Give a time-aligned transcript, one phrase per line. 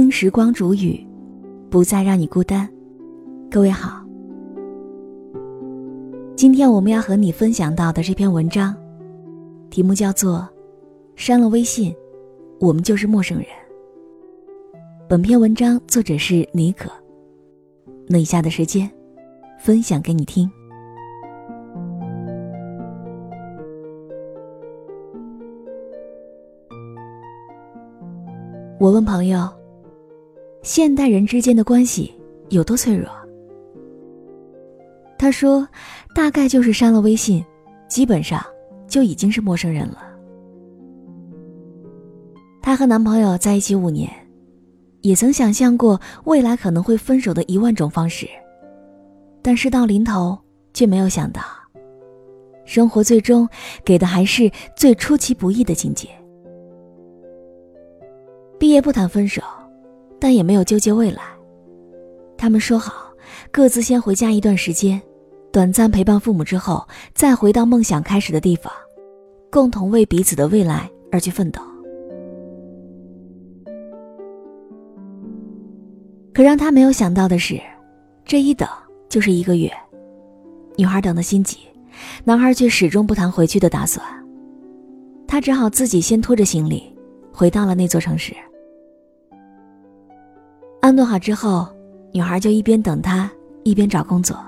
[0.00, 1.04] 听时光煮雨，
[1.68, 2.68] 不再让你孤单。
[3.50, 4.00] 各位好，
[6.36, 8.76] 今天我们要和你分享到的这篇文章，
[9.70, 10.36] 题目叫做
[11.16, 11.92] 《删了微信，
[12.60, 13.46] 我们就是陌生人》。
[15.08, 16.88] 本篇文章作者是李可。
[18.06, 18.88] 那以下的时间，
[19.58, 20.48] 分享给你听。
[28.78, 29.40] 我问朋友
[30.62, 32.12] ：“现代人之间的关系
[32.50, 33.08] 有多脆弱？”
[35.18, 35.68] 他说
[36.14, 37.44] ：“大概就是删了微信，
[37.88, 38.44] 基本上
[38.86, 40.04] 就已经是陌生人了。”
[42.62, 44.10] 她和男朋友在一起五年，
[45.00, 48.28] 也曾想象过未来可能会分手的一万种方式，
[49.42, 50.38] 但事到临头，
[50.72, 51.40] 却没有想到，
[52.64, 53.48] 生活最终
[53.84, 56.08] 给的还是最出其不意的境界。
[58.58, 59.42] 毕业不谈分手，
[60.20, 61.22] 但也没有纠结未来。
[62.36, 63.12] 他们说好，
[63.50, 65.00] 各自先回家一段时间，
[65.52, 68.72] 短暂陪伴父母之后，再回到梦想开始的地方，
[69.50, 71.60] 共同为彼此的未来而去奋斗。
[76.32, 77.60] 可让他没有想到的是，
[78.24, 78.68] 这一等
[79.08, 79.68] 就是一个月。
[80.76, 81.58] 女孩等的心急，
[82.22, 84.06] 男孩却始终不谈回去的打算。
[85.26, 86.96] 他只好自己先拖着行李，
[87.32, 88.32] 回到了那座城市。
[90.80, 91.66] 安顿好之后，
[92.12, 93.30] 女孩就一边等他，
[93.64, 94.38] 一边找工作。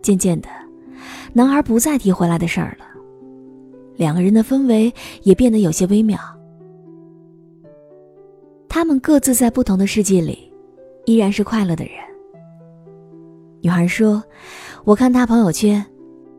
[0.00, 0.48] 渐渐的，
[1.32, 2.84] 男孩不再提回来的事儿了，
[3.96, 6.18] 两个人的氛围也变得有些微妙。
[8.68, 10.50] 他们各自在不同的世界里，
[11.04, 11.94] 依然是快乐的人。
[13.60, 14.22] 女孩说
[14.84, 15.84] ：“我看他朋友圈，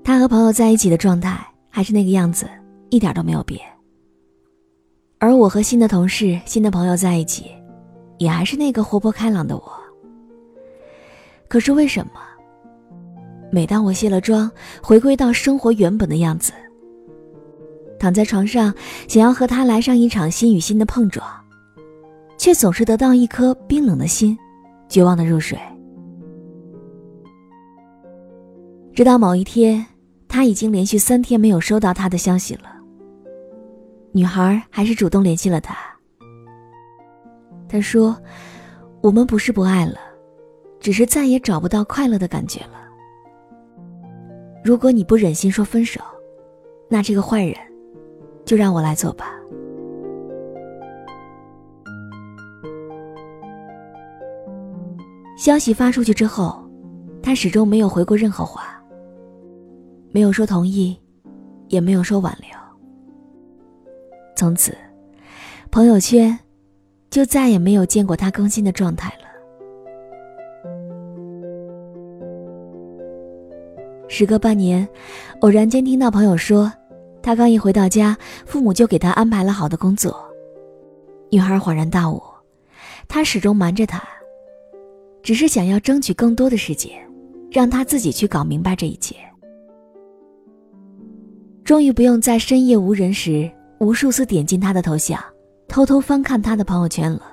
[0.03, 1.39] 他和朋友在一起的状态
[1.69, 2.45] 还是那个样子，
[2.89, 3.59] 一点都没有变。
[5.19, 7.45] 而我和新的同事、新的朋友在一起。”
[8.23, 9.63] 也还是那个活泼开朗的我。
[11.47, 12.13] 可是为什么，
[13.51, 14.50] 每当我卸了妆，
[14.81, 16.51] 回归到生活原本的样子，
[18.00, 18.73] 躺在床上
[19.07, 21.23] 想要和他来上一场心与心的碰撞，
[22.38, 24.35] 却总是得到一颗冰冷的心，
[24.89, 25.59] 绝望的入睡。
[28.95, 29.85] 直到某一天，
[30.28, 32.72] 他已经连续三天没有收到他的消息了。
[34.12, 35.92] 女孩还是主动联系了他。
[37.73, 38.16] 他说
[39.01, 39.97] ：“我们不是不爱了，
[40.79, 42.88] 只是再也找不到快乐的感觉了。
[44.63, 46.00] 如果你不忍心说分手，
[46.88, 47.56] 那这个坏人，
[48.45, 49.33] 就让我来做吧。”
[55.35, 56.63] 消息发出去之后，
[57.23, 58.79] 他始终没有回过任何话，
[60.12, 60.95] 没有说同意，
[61.69, 62.50] 也没有说挽留。
[64.35, 64.78] 从此，
[65.72, 66.39] 朋友圈。
[67.13, 69.28] 就再也没有见过他更新的状态了。
[74.07, 74.88] 时隔半年，
[75.41, 76.74] 偶然间听到朋友说，
[77.22, 80.28] 他刚一回到家，父母就给他安排了好的工作。
[81.29, 82.19] 女孩恍然大悟，
[83.07, 84.01] 他始终瞒着他，
[85.22, 86.91] 只是想要争取更多的时间，
[87.51, 89.16] 让他自己去搞明白这一切。
[91.63, 95.24] 终于不用在深夜无人时，无数次点进他的头像。
[95.73, 97.23] 偷偷翻看他的朋友圈了，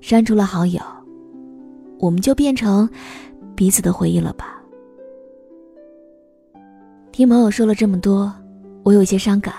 [0.00, 0.80] 删除了好友，
[1.98, 2.88] 我们就变成
[3.54, 4.58] 彼此的回忆了吧？
[7.12, 8.32] 听朋友说了这么多，
[8.84, 9.52] 我有些伤感，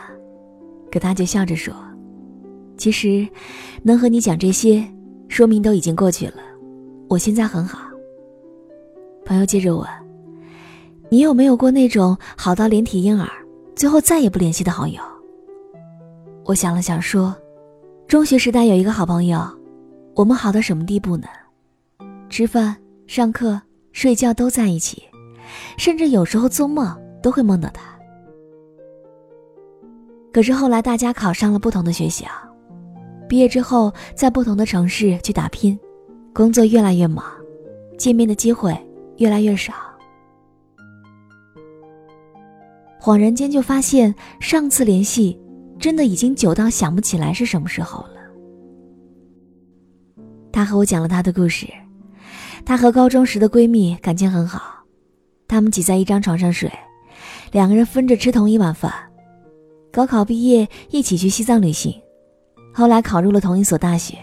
[0.92, 1.72] 可他就笑着说
[2.78, 3.28] ：“其实，
[3.84, 4.84] 能和你讲这些，
[5.28, 6.38] 说明都已经过去了。
[7.10, 7.88] 我现在很好。”
[9.24, 9.88] 朋友接着问
[11.10, 13.30] ：“你有没有过那种好到连体婴儿，
[13.76, 15.00] 最后再也不联系的好友？”
[16.44, 17.32] 我想了想说。
[18.12, 19.40] 中学时代有一个好朋友，
[20.16, 21.30] 我们好到什么地步呢？
[22.30, 22.76] 吃饭、
[23.08, 23.62] 上课、
[23.94, 25.02] 睡觉都在一起，
[25.78, 26.94] 甚至有时候做梦
[27.24, 27.98] 都会梦到他。
[30.34, 32.28] 可是后来大家考上了不同的学校，
[33.30, 35.80] 毕业之后在不同的城市去打拼，
[36.34, 37.24] 工作越来越忙，
[37.98, 38.78] 见面的机会
[39.20, 39.74] 越来越少。
[43.00, 45.40] 恍然间就发现上次联系。
[45.82, 48.22] 真的已经久到想不起来是什么时候了。
[50.52, 51.68] 她和我讲了她的故事，
[52.64, 54.62] 她和高中时的闺蜜感情很好，
[55.48, 56.72] 她们挤在一张床上睡，
[57.52, 58.94] 两个人分着吃同一碗饭。
[59.92, 62.00] 高考毕业一起去西藏旅行，
[62.72, 64.16] 后来考入了同一所大学，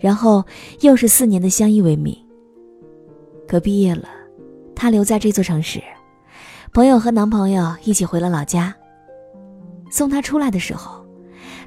[0.00, 0.44] 然后
[0.80, 2.14] 又是四年的相依为命。
[3.46, 4.08] 可毕业了，
[4.74, 5.80] 她留在这座城市，
[6.72, 8.74] 朋友和男朋友一起回了老家。
[9.90, 11.04] 送她出来的时候，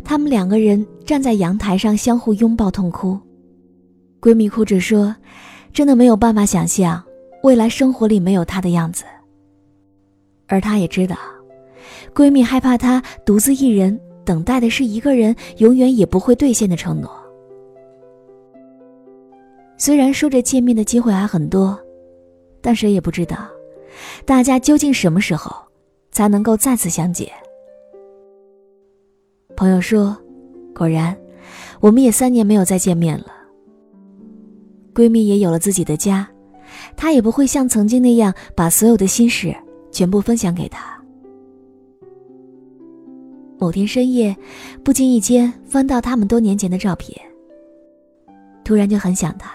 [0.03, 3.19] 他们两个人站在阳台上相互拥抱痛哭。
[4.19, 5.15] 闺蜜哭着说
[5.73, 7.03] ：“真的没有办法想象
[7.43, 9.03] 未来生活里没有他的样子。”
[10.47, 11.15] 而她也知道，
[12.13, 17.11] 闺蜜害怕她独自一人等待的是一个人永远也不会兑现的承诺。
[19.77, 21.79] 虽然说着见面的机会还很多，
[22.61, 23.49] 但谁也不知道，
[24.25, 25.51] 大家究竟什么时候
[26.11, 27.27] 才能够再次相见。
[29.61, 30.17] 朋友说
[30.73, 31.15] ：“果然，
[31.81, 33.27] 我们也三年没有再见面了。”
[34.91, 36.27] 闺蜜也有了自己的家，
[36.97, 39.55] 她也不会像曾经那样把所有的心事
[39.91, 40.99] 全部分享给他。
[43.59, 44.35] 某天深夜，
[44.83, 47.15] 不经意间翻到他们多年前的照片，
[48.63, 49.51] 突然就很想他。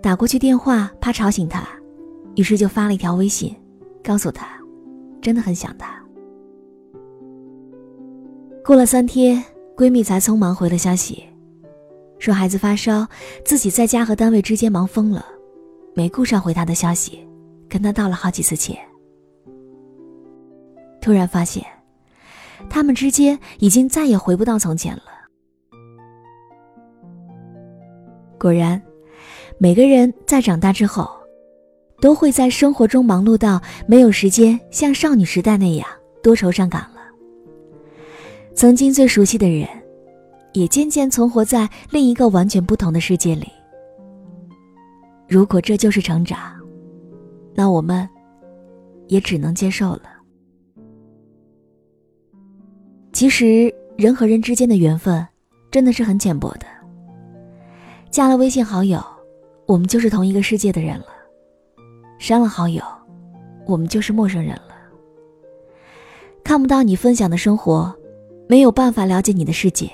[0.00, 1.68] 打过去电话，怕吵醒他，
[2.36, 3.54] 于是就发了一条微信，
[4.02, 4.48] 告诉他，
[5.20, 5.97] 真的很想他。
[8.68, 9.42] 过了三天，
[9.74, 11.24] 闺蜜才匆忙回了消息，
[12.18, 13.08] 说孩子发烧，
[13.42, 15.24] 自己在家和单位之间忙疯了，
[15.94, 17.26] 没顾上回他的消息，
[17.66, 18.76] 跟他道了好几次歉。
[21.00, 21.64] 突然发现，
[22.68, 25.04] 他们之间已经再也回不到从前了。
[28.38, 28.78] 果然。
[29.56, 31.10] 每个人在长大之后，
[32.02, 35.88] 都会在生活中忙碌到没有时间像少女时代那样
[36.22, 36.97] 多愁善感了。
[38.58, 39.68] 曾经最熟悉的人，
[40.52, 43.46] 也渐渐存活在另一个完全不同的世界里。
[45.28, 46.56] 如果这就是成长，
[47.54, 48.08] 那我们
[49.06, 50.02] 也只能接受了。
[53.12, 55.24] 其实，人和人之间的缘分
[55.70, 56.66] 真的是很浅薄的。
[58.10, 59.00] 加了微信好友。
[59.66, 61.06] 我们就是同一个世界的人了，
[62.18, 62.82] 删了好友，
[63.66, 64.74] 我们就是陌生人了。
[66.42, 67.94] 看不到你分享的生活，
[68.48, 69.90] 没有办法了解你的世界，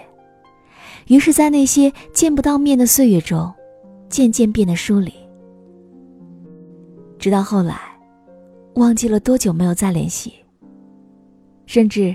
[1.08, 3.52] 于是，在那些见不到面的岁月中，
[4.08, 5.12] 渐渐变得疏离。
[7.18, 7.76] 直到后来，
[8.76, 10.32] 忘记了多久没有再联系，
[11.66, 12.14] 甚至，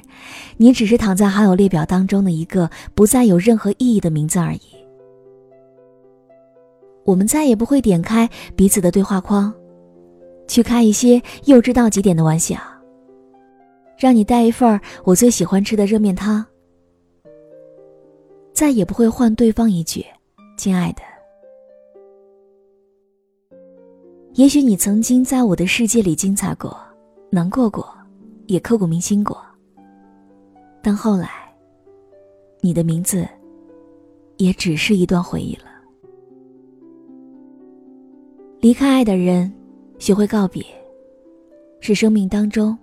[0.56, 4.62] 你只是躺在好友列表当中的一个不再有任何意义的名字而已。
[7.04, 9.54] 我们再也不会点开彼此的对话框，
[10.48, 12.56] 去开一些幼稚到极点的玩笑。
[14.00, 16.44] 让你带一份我最喜欢吃的热面汤。
[18.54, 20.04] 再也不会换对方一句
[20.58, 21.02] “亲爱的”。
[24.36, 26.78] 也许你曾经在我的世界里精彩过，
[27.30, 27.86] 难过过，
[28.48, 29.38] 也刻骨铭心过。
[30.82, 31.30] 但后来，
[32.62, 33.28] 你的名字，
[34.38, 35.66] 也只是一段回忆了。
[38.62, 39.52] 离开爱的人，
[40.00, 40.64] 学会告别，
[41.82, 42.78] 是生命当中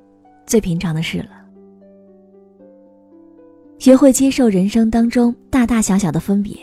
[0.46, 1.30] 最平常的事了。
[3.78, 6.56] 学会接受人生当中大大小小的分别，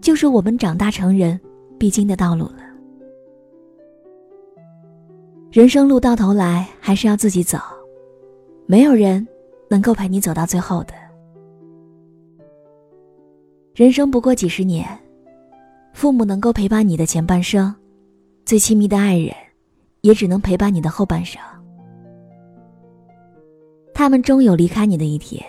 [0.00, 1.38] 就是我们长大成人
[1.78, 2.58] 必经的道路了。
[5.52, 7.58] 人生路到头来还是要自己走，
[8.66, 9.24] 没有人
[9.70, 10.92] 能够陪你走到最后的。
[13.74, 14.86] 人生不过几十年，
[15.92, 17.72] 父母能够陪伴你的前半生。
[18.44, 19.32] 最亲密的爱人，
[20.02, 21.40] 也只能陪伴你的后半生。
[23.94, 25.42] 他们终有离开你的一天，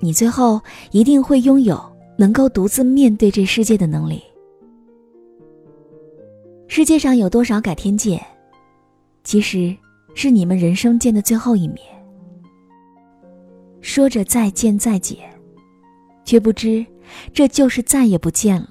[0.00, 1.80] 你最后一定会拥有
[2.18, 4.20] 能够独自面对这世界的能力。
[6.66, 8.20] 世界上有多少改天见，
[9.22, 9.74] 其实
[10.14, 11.78] 是你们人生见的最后一面。
[13.80, 15.16] 说着再见再见，
[16.24, 16.84] 却不知
[17.32, 18.70] 这就是再也不见了。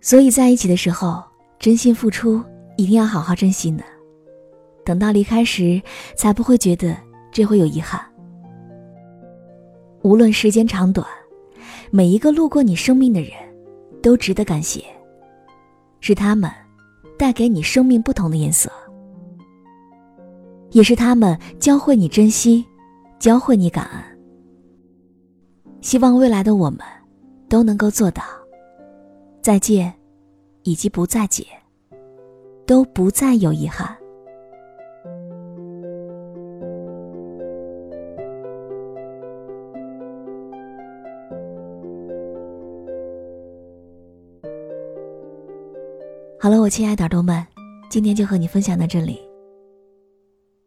[0.00, 1.22] 所以在一起的时候，
[1.58, 2.42] 真心付出
[2.76, 3.82] 一定要好好珍惜呢。
[4.88, 5.82] 等到离开时，
[6.16, 6.96] 才不会觉得
[7.30, 8.00] 这会有遗憾。
[10.00, 11.06] 无论时间长短，
[11.90, 13.32] 每一个路过你生命的人，
[14.02, 14.82] 都值得感谢。
[16.00, 16.50] 是他们，
[17.18, 18.72] 带给你生命不同的颜色，
[20.70, 22.64] 也是他们教会你珍惜，
[23.18, 24.02] 教会你感恩。
[25.82, 26.80] 希望未来的我们，
[27.46, 28.22] 都能够做到。
[29.42, 29.92] 再见。
[30.64, 31.46] 以及不再见，
[32.66, 33.96] 都不再有遗憾。
[46.40, 47.44] 好了，我亲爱的耳朵们，
[47.90, 49.18] 今天就和你分享到这里。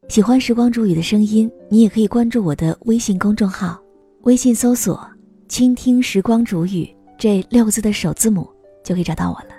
[0.10, 3.82] 喜欢时光煮雨的声音，你也可以关注我的微信公众号，
[4.24, 5.10] 微信搜索
[5.48, 8.46] “倾听时光煮雨”这六个字的首字母，
[8.84, 9.56] 就可以找到我了。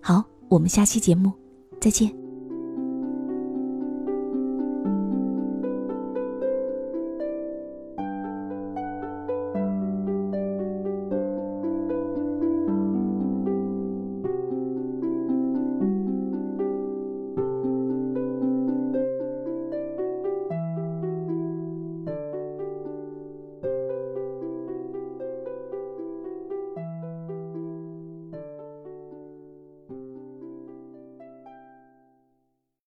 [0.00, 1.30] 好，我们下期节目
[1.78, 2.10] 再见。